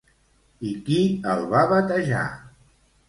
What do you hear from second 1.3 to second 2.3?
el va batejar?